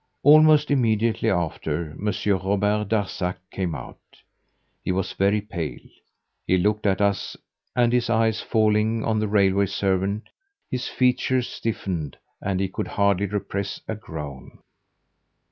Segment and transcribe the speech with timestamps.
[0.23, 3.99] Almost immediately after Monsieur Robert Darzac came out.
[4.83, 5.77] He was very pale.
[6.47, 7.37] He looked at us
[7.75, 10.23] and, his eyes falling on the railway servant,
[10.71, 14.63] his features stiffened and he could hardly repress a groan.